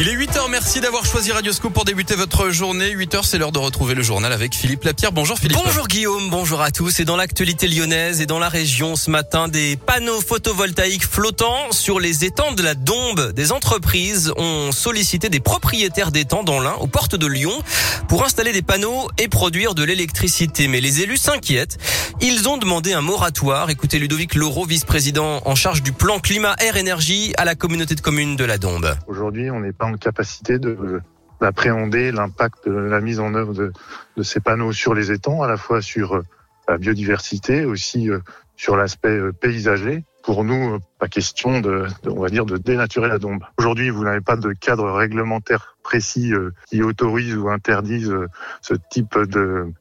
Il 0.00 0.08
est 0.08 0.14
8h, 0.14 0.48
merci 0.48 0.80
d'avoir 0.80 1.04
choisi 1.04 1.32
Radioscope 1.32 1.72
pour 1.72 1.84
débuter 1.84 2.14
votre 2.14 2.50
journée. 2.50 2.94
8h, 2.94 3.24
c'est 3.24 3.36
l'heure 3.36 3.50
de 3.50 3.58
retrouver 3.58 3.96
le 3.96 4.02
journal 4.04 4.32
avec 4.32 4.54
Philippe 4.54 4.84
Lapierre. 4.84 5.10
Bonjour 5.10 5.36
Philippe. 5.36 5.58
Bonjour 5.64 5.88
Guillaume, 5.88 6.30
bonjour 6.30 6.60
à 6.60 6.70
tous. 6.70 7.00
Et 7.00 7.04
dans 7.04 7.16
l'actualité 7.16 7.66
lyonnaise 7.66 8.20
et 8.20 8.26
dans 8.26 8.38
la 8.38 8.48
région 8.48 8.94
ce 8.94 9.10
matin, 9.10 9.48
des 9.48 9.76
panneaux 9.76 10.20
photovoltaïques 10.20 11.04
flottants 11.04 11.72
sur 11.72 11.98
les 11.98 12.24
étangs 12.24 12.52
de 12.52 12.62
la 12.62 12.76
Dombe. 12.76 13.32
Des 13.32 13.50
entreprises 13.50 14.32
ont 14.36 14.70
sollicité 14.70 15.30
des 15.30 15.40
propriétaires 15.40 16.12
d'étangs 16.12 16.44
dans 16.44 16.60
l'Ain, 16.60 16.76
aux 16.78 16.86
portes 16.86 17.16
de 17.16 17.26
Lyon, 17.26 17.60
pour 18.06 18.24
installer 18.24 18.52
des 18.52 18.62
panneaux 18.62 19.08
et 19.18 19.26
produire 19.26 19.74
de 19.74 19.82
l'électricité. 19.82 20.68
Mais 20.68 20.80
les 20.80 21.02
élus 21.02 21.16
s'inquiètent. 21.16 21.76
Ils 22.20 22.48
ont 22.48 22.56
demandé 22.56 22.92
un 22.92 23.00
moratoire. 23.00 23.68
Écoutez 23.68 23.98
Ludovic 23.98 24.36
Laureau, 24.36 24.64
vice-président 24.64 25.42
en 25.44 25.56
charge 25.56 25.82
du 25.82 25.90
plan 25.90 26.20
climat 26.20 26.54
air 26.60 26.76
énergie 26.76 27.32
à 27.36 27.44
la 27.44 27.56
communauté 27.56 27.96
de 27.96 28.00
communes 28.00 28.36
de 28.36 28.44
la 28.44 28.58
Dombe. 28.58 28.94
Aujourd'hui, 29.08 29.50
on 29.50 29.58
n'est 29.58 29.72
pas 29.72 29.87
en 29.88 29.96
capacité 29.96 30.58
de 30.58 31.02
d'appréhender 31.40 32.12
l'impact 32.12 32.68
de 32.68 32.72
la 32.72 33.00
mise 33.00 33.20
en 33.20 33.34
œuvre 33.34 33.54
de, 33.54 33.72
ces 34.22 34.40
panneaux 34.40 34.72
sur 34.72 34.94
les 34.94 35.12
étangs, 35.12 35.42
à 35.42 35.48
la 35.48 35.56
fois 35.56 35.80
sur 35.80 36.16
euh, 36.16 36.22
la 36.66 36.78
biodiversité, 36.78 37.64
aussi 37.64 38.10
euh, 38.10 38.18
sur 38.56 38.76
l'aspect 38.76 39.08
euh, 39.08 39.32
paysager. 39.32 40.04
Pour 40.24 40.44
nous, 40.44 40.78
pas 40.98 41.08
question 41.08 41.60
de, 41.60 41.86
de, 42.02 42.10
on 42.10 42.20
va 42.20 42.28
dire, 42.28 42.44
de 42.44 42.58
dénaturer 42.58 43.08
la 43.08 43.18
dombe. 43.18 43.42
Aujourd'hui, 43.56 43.88
vous 43.88 44.04
n'avez 44.04 44.20
pas 44.20 44.36
de 44.36 44.52
cadre 44.52 44.90
réglementaire 44.90 45.76
précis 45.82 46.32
qui 46.66 46.82
autorise 46.82 47.34
ou 47.34 47.48
interdise 47.48 48.12
ce 48.60 48.74
type 48.90 49.16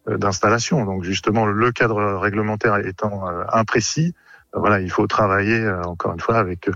d'installation. 0.08 0.86
Donc 0.86 1.04
justement, 1.04 1.46
le 1.46 1.72
cadre 1.74 2.02
réglementaire 2.18 2.78
étant 2.78 3.28
imprécis, 3.52 4.14
voilà, 4.54 4.80
il 4.80 4.90
faut 4.90 5.06
travailler 5.06 5.70
encore 5.84 6.14
une 6.14 6.22
fois 6.22 6.38
avec 6.38 6.70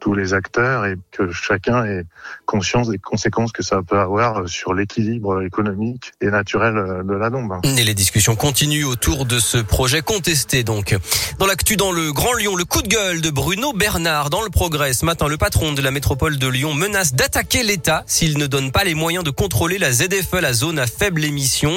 tous 0.00 0.14
les 0.14 0.34
acteurs 0.34 0.84
et 0.84 0.96
que 1.10 1.32
chacun 1.32 1.84
ait 1.84 2.04
conscience 2.44 2.88
des 2.88 2.98
conséquences 2.98 3.52
que 3.52 3.62
ça 3.62 3.80
peut 3.82 3.98
avoir 3.98 4.48
sur 4.48 4.74
l'équilibre 4.74 5.42
économique 5.42 6.12
et 6.20 6.26
naturel 6.26 6.74
de 7.04 7.14
la 7.14 7.30
Dombe. 7.30 7.60
Et 7.64 7.84
les 7.84 7.94
discussions 7.94 8.36
continuent 8.36 8.86
autour 8.86 9.24
de 9.24 9.38
ce 9.38 9.58
projet 9.58 10.02
contesté 10.02 10.62
donc. 10.62 10.96
Dans 11.38 11.46
l'actu 11.46 11.76
dans 11.76 11.92
le 11.92 12.12
Grand 12.12 12.34
Lyon, 12.34 12.56
le 12.56 12.64
coup 12.64 12.82
de 12.82 12.88
gueule 12.88 13.20
de 13.20 13.30
Bruno 13.30 13.72
Bernard 13.72 14.30
dans 14.30 14.42
le 14.42 14.50
progrès. 14.50 14.92
Ce 14.92 15.04
matin, 15.04 15.28
le 15.28 15.36
patron 15.36 15.72
de 15.72 15.82
la 15.82 15.90
métropole 15.90 16.38
de 16.38 16.46
Lyon 16.46 16.74
menace 16.74 17.14
d'attaquer 17.14 17.62
l'État 17.62 18.04
s'il 18.06 18.38
ne 18.38 18.46
donne 18.46 18.70
pas 18.72 18.84
les 18.84 18.94
moyens 18.94 19.24
de 19.24 19.30
contrôler 19.30 19.78
la 19.78 19.92
ZFE, 19.92 20.40
la 20.40 20.52
zone 20.52 20.78
à 20.78 20.86
faible 20.86 21.24
émission. 21.24 21.72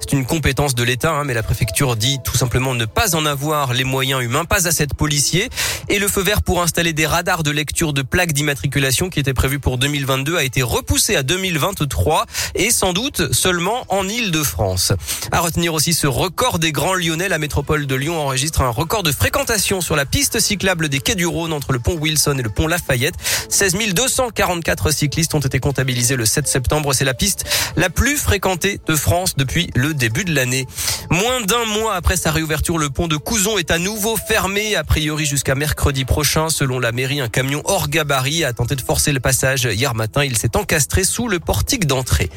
C'est 0.00 0.12
une 0.12 0.26
compétence 0.26 0.74
de 0.74 0.82
l'État, 0.82 1.12
hein, 1.12 1.24
mais 1.24 1.34
la 1.34 1.42
préfecture 1.42 1.96
dit 1.96 2.18
tout 2.24 2.36
simplement 2.36 2.74
ne 2.74 2.84
pas 2.84 3.14
en 3.16 3.26
avoir 3.26 3.72
les 3.72 3.84
moyens 3.84 4.22
humains, 4.22 4.44
pas 4.44 4.68
assez 4.68 4.86
de 4.86 4.94
policiers. 4.94 5.48
Et 5.88 5.98
le 5.98 6.08
feu 6.08 6.22
vert 6.22 6.42
pour 6.42 6.62
installer 6.62 6.92
des 6.92 7.06
radars 7.06 7.42
de 7.42 7.50
lecture 7.50 7.71
de 7.72 8.02
plaques 8.02 8.32
d'immatriculation 8.32 9.08
qui 9.08 9.18
était 9.18 9.32
prévu 9.32 9.58
pour 9.58 9.78
2022 9.78 10.36
a 10.36 10.44
été 10.44 10.62
repoussé 10.62 11.16
à 11.16 11.22
2023 11.22 12.26
et 12.54 12.70
sans 12.70 12.92
doute 12.92 13.32
seulement 13.32 13.84
en 13.88 14.06
Ile-de-France. 14.06 14.92
À 15.32 15.40
retenir 15.40 15.72
aussi 15.72 15.94
ce 15.94 16.06
record 16.06 16.58
des 16.58 16.70
Grands 16.70 16.94
Lyonnais, 16.94 17.28
la 17.28 17.38
métropole 17.38 17.86
de 17.86 17.94
Lyon 17.94 18.20
enregistre 18.20 18.60
un 18.60 18.68
record 18.68 19.02
de 19.02 19.10
fréquentation 19.10 19.80
sur 19.80 19.96
la 19.96 20.04
piste 20.04 20.38
cyclable 20.38 20.90
des 20.90 21.00
quais 21.00 21.14
du 21.14 21.26
Rhône 21.26 21.52
entre 21.52 21.72
le 21.72 21.78
pont 21.78 21.96
Wilson 21.98 22.36
et 22.38 22.42
le 22.42 22.50
pont 22.50 22.66
Lafayette. 22.66 23.14
16 23.48 23.74
244 23.94 24.92
cyclistes 24.92 25.34
ont 25.34 25.40
été 25.40 25.58
comptabilisés 25.58 26.16
le 26.16 26.26
7 26.26 26.46
septembre. 26.46 26.92
C'est 26.92 27.06
la 27.06 27.14
piste 27.14 27.44
la 27.76 27.88
plus 27.88 28.16
fréquentée 28.16 28.80
de 28.86 28.94
France 28.94 29.34
depuis 29.36 29.70
le 29.74 29.94
début 29.94 30.24
de 30.24 30.34
l'année. 30.34 30.66
Moins 31.12 31.42
d'un 31.42 31.66
mois 31.66 31.94
après 31.94 32.16
sa 32.16 32.30
réouverture, 32.30 32.78
le 32.78 32.88
pont 32.88 33.06
de 33.06 33.18
Couzon 33.18 33.58
est 33.58 33.70
à 33.70 33.78
nouveau 33.78 34.16
fermé, 34.16 34.76
a 34.76 34.82
priori 34.82 35.26
jusqu'à 35.26 35.54
mercredi 35.54 36.06
prochain. 36.06 36.48
Selon 36.48 36.78
la 36.78 36.90
mairie, 36.90 37.20
un 37.20 37.28
camion 37.28 37.60
hors 37.66 37.90
gabarit 37.90 38.44
a 38.44 38.54
tenté 38.54 38.76
de 38.76 38.80
forcer 38.80 39.12
le 39.12 39.20
passage 39.20 39.68
hier 39.70 39.94
matin. 39.94 40.24
Il 40.24 40.38
s'est 40.38 40.56
encastré 40.56 41.04
sous 41.04 41.28
le 41.28 41.38
portique 41.38 41.86
d'entrée. 41.86 42.30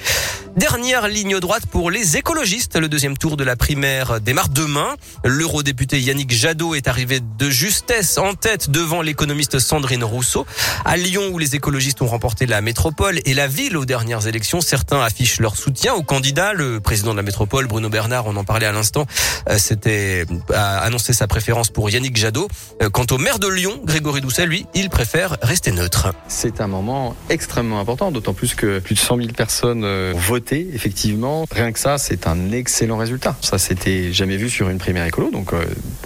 Dernière 0.55 1.09
ligne 1.09 1.37
droite 1.39 1.65
pour 1.65 1.91
les 1.91 2.15
écologistes. 2.15 2.77
Le 2.77 2.87
deuxième 2.87 3.17
tour 3.17 3.35
de 3.35 3.43
la 3.43 3.57
primaire 3.57 4.21
démarre 4.21 4.47
demain. 4.47 4.95
L'eurodéputé 5.25 5.99
Yannick 5.99 6.31
Jadot 6.31 6.75
est 6.75 6.87
arrivé 6.87 7.19
de 7.19 7.49
justesse 7.49 8.17
en 8.17 8.35
tête 8.35 8.69
devant 8.69 9.01
l'économiste 9.01 9.59
Sandrine 9.59 10.05
Rousseau. 10.05 10.45
À 10.85 10.95
Lyon, 10.95 11.23
où 11.33 11.39
les 11.39 11.55
écologistes 11.55 12.01
ont 12.01 12.07
remporté 12.07 12.45
la 12.45 12.61
métropole 12.61 13.19
et 13.25 13.33
la 13.33 13.47
ville 13.47 13.75
aux 13.75 13.83
dernières 13.83 14.27
élections, 14.27 14.61
certains 14.61 15.01
affichent 15.01 15.41
leur 15.41 15.57
soutien 15.57 15.93
au 15.93 16.03
candidat. 16.03 16.53
Le 16.53 16.79
président 16.79 17.11
de 17.11 17.17
la 17.17 17.23
métropole, 17.23 17.67
Bruno 17.67 17.89
Bernard, 17.89 18.25
on 18.25 18.37
en 18.37 18.45
parlait 18.45 18.65
à 18.65 18.71
l'instant, 18.71 19.05
euh, 19.49 19.57
c'était 19.57 20.25
a 20.53 20.77
annoncé 20.77 21.11
sa 21.11 21.27
préférence 21.27 21.69
pour 21.69 21.89
Yannick 21.89 22.15
Jadot. 22.15 22.47
Euh, 22.81 22.89
quant 22.89 23.05
au 23.11 23.17
maire 23.17 23.39
de 23.39 23.47
Lyon, 23.47 23.81
Grégory 23.83 24.21
Doucet, 24.21 24.45
lui, 24.45 24.65
il 24.73 24.89
préfère 24.89 25.35
rester 25.41 25.71
neutre. 25.71 26.13
C'est 26.29 26.61
un 26.61 26.67
moment 26.67 27.13
extrêmement 27.29 27.81
important, 27.81 28.11
d'autant 28.11 28.33
plus 28.33 28.55
que 28.55 28.79
plus 28.79 28.95
de 28.95 28.99
100 28.99 29.17
000 29.17 29.29
personnes 29.33 29.83
euh, 29.83 30.13
ont 30.13 30.17
voté, 30.17 30.44
effectivement. 30.53 31.45
Rien 31.51 31.71
que 31.71 31.79
ça, 31.79 31.97
c'est 31.97 32.27
un 32.27 32.51
excellent 32.51 32.97
résultat. 32.97 33.35
Ça, 33.41 33.57
c'était 33.57 34.11
jamais 34.11 34.37
vu 34.37 34.49
sur 34.49 34.69
une 34.69 34.77
primaire 34.77 35.05
écolo. 35.05 35.31
Donc, 35.31 35.53
euh, 35.53 35.65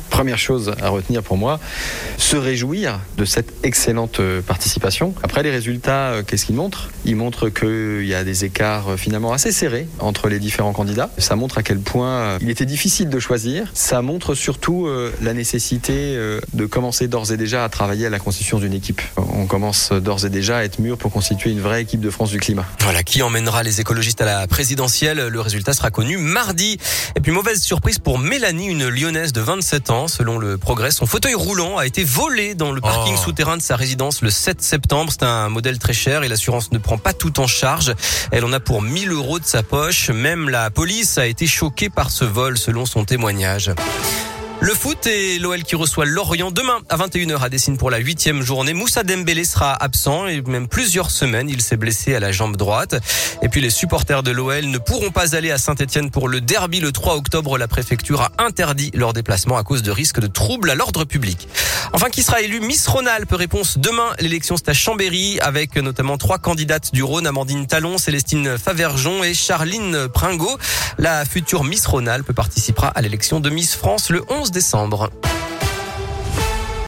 première 0.09 0.38
chose 0.38 0.74
à 0.81 0.90
retenir 0.90 1.24
pour 1.24 1.38
moi, 1.38 1.59
se 2.18 2.36
réjouir 2.36 3.00
de 3.18 3.25
cette 3.25 3.53
excellente 3.64 4.20
euh, 4.20 4.42
participation. 4.42 5.14
Après, 5.24 5.44
les 5.44 5.52
résultats, 5.52 6.16
qu'est-ce 6.25 6.46
qu'ils 6.46 6.56
montrent? 6.56 6.90
Ils 7.06 7.16
montrent 7.16 7.50
qu'il 7.50 8.06
y 8.06 8.14
a 8.14 8.24
des 8.24 8.46
écarts 8.46 8.97
finalement 8.97 9.34
assez 9.34 9.52
serrés 9.52 9.88
entre 10.00 10.30
les 10.30 10.40
différents 10.40 10.74
candidats. 10.74 11.09
Ça 11.18 11.36
montre 11.36 11.58
à 11.58 11.64
quel 11.64 11.80
point 11.80 12.38
il 12.42 12.50
était 12.50 12.66
difficile 12.66 13.09
de 13.09 13.20
choisir. 13.20 13.70
Ça 13.74 14.02
montre 14.02 14.36
surtout 14.36 14.88
la 15.22 15.34
nécessité 15.34 16.18
de 16.53 16.66
commencer 16.66 17.08
d'ores 17.08 17.31
et 17.31 17.38
déjà 17.38 17.64
à 17.64 17.70
travailler 17.70 18.06
à 18.06 18.09
la 18.09 18.20
constitution 18.20 18.59
d'une 18.59 18.74
équipe 18.74 19.02
on 19.40 19.46
commence 19.46 19.91
d'ores 19.91 20.26
et 20.26 20.30
déjà 20.30 20.58
à 20.58 20.64
être 20.64 20.80
mûr 20.80 20.97
pour 20.97 21.12
constituer 21.12 21.52
une 21.52 21.62
vraie 21.62 21.81
équipe 21.81 22.02
de 22.02 22.09
France 22.09 22.31
du 22.31 22.40
climat. 22.40 22.66
Voilà, 22.81 23.03
qui 23.03 23.22
emmènera 23.22 23.64
les 23.64 23.80
écologistes 23.80 24.22
à 24.22 24.26
la 24.26 24.47
présidentielle 24.47 25.28
Le 25.28 25.41
résultat 25.41 25.74
sera 25.74 25.91
connu 25.91 26.18
mardi. 26.18 26.78
Et 27.16 27.20
puis 27.20 27.31
mauvaise 27.31 27.62
surprise 27.62 28.00
pour 28.00 28.20
Mélanie, 28.20 28.68
une 28.68 28.88
lyonnaise 28.88 29.31
de 29.31 29.41
27 29.41 29.90
ans. 29.91 30.06
Selon 30.09 30.38
le 30.38 30.58
progrès, 30.58 30.92
son 30.92 31.06
fauteuil 31.06 31.36
roulant 31.36 31.78
a 31.78 31.86
été 31.86 32.03
volé 32.03 32.56
dans 32.56 32.72
le 32.72 32.81
parking 32.81 33.16
oh. 33.16 33.22
souterrain 33.22 33.56
de 33.56 33.62
sa 33.62 33.75
résidence 33.75 34.22
le 34.22 34.30
7 34.30 34.62
septembre. 34.62 35.12
C'est 35.12 35.24
un 35.24 35.50
modèle 35.50 35.80
très 35.80 35.94
cher 35.94 36.24
et 36.24 36.28
l'assurance 36.28 36.72
ne 36.72 36.78
prend 36.78 36.97
pas 36.97 37.14
tout 37.14 37.40
en 37.40 37.47
charge. 37.47 37.94
Elle 38.31 38.44
en 38.44 38.52
a 38.52 38.59
pour 38.59 38.81
1000 38.81 39.12
euros 39.12 39.40
de 39.40 39.46
sa 39.46 39.64
poche. 39.64 40.09
Même 40.09 40.50
la 40.50 40.70
police 40.70 41.18
a 41.18 41.28
été 41.28 41.47
choquée 41.47 41.90
par 41.90 42.12
ce 42.12 42.25
vol 42.25 42.58
selon 42.58 42.86
son 42.86 43.06
témoignage. 43.06 43.72
Le 44.62 44.74
foot 44.74 45.08
et 45.08 45.40
l'OL 45.40 45.64
qui 45.64 45.75
reçoit 45.78 46.03
Lorient 46.03 46.52
demain 46.52 46.80
à 46.90 46.97
21h 46.97 47.40
à 47.42 47.47
Dessine 47.47 47.78
pour 47.78 47.90
la 47.90 47.97
huitième 47.97 48.42
journée. 48.42 48.74
Moussa 48.74 49.03
Dembélé 49.03 49.46
sera 49.46 49.74
absent 49.74 50.28
et 50.28 50.42
même 50.42 50.68
plusieurs 50.68 51.12
semaines. 51.12 51.50
Il 51.50 51.62
s'est 51.62 51.78
blessé 51.78 52.14
à 52.14 52.20
la 52.20 52.34
jambe 52.34 52.58
droite. 52.58 52.96
Et 53.42 53.47
puis 53.47 53.62
les 53.62 53.70
supporters 53.70 54.22
de 54.22 54.31
l'OL 54.31 54.66
ne 54.66 54.78
pourront 54.78 55.12
pas 55.12 55.34
aller 55.34 55.50
à 55.50 55.58
Saint-Etienne 55.58 56.12
pour 56.12 56.28
le 56.28 56.42
derby 56.42 56.81
le 56.81 56.92
3 56.92 57.16
octobre. 57.16 57.58
La 57.58 57.70
préfecture 57.70 58.22
a 58.22 58.31
interdit 58.38 58.92
leur 58.94 59.14
déplacement 59.14 59.58
à 59.58 59.64
cause 59.64 59.81
de 59.81 59.92
risques 59.92 60.20
de 60.20 60.28
troubles 60.28 60.70
à 60.70 60.76
l'ordre 60.76 61.06
public. 61.06 61.47
Enfin, 61.94 62.09
qui 62.09 62.22
sera 62.22 62.41
élu 62.41 62.59
Miss 62.59 62.86
Rhône-Alpes? 62.86 63.31
Réponse 63.31 63.78
demain. 63.78 64.09
L'élection 64.20 64.58
c'est 64.58 64.70
à 64.70 64.74
Chambéry 64.74 65.40
avec 65.40 65.78
notamment 65.78 66.18
trois 66.18 66.38
candidates 66.38 66.94
du 66.94 67.02
Rhône, 67.02 67.28
Amandine 67.28 67.66
Talon, 67.66 67.97
Célestine 67.97 68.58
Faverjon 68.58 69.24
et 69.24 69.34
Charline 69.34 70.09
Pringot. 70.09 70.58
La 71.01 71.23
future 71.23 71.63
Miss 71.63 71.85
Rhône-Alpes 71.85 72.33
participera 72.33 72.89
à 72.89 73.01
l'élection 73.01 73.39
de 73.39 73.49
Miss 73.49 73.73
France 73.73 74.09
le 74.09 74.21
11 74.27 74.51
décembre. 74.51 75.09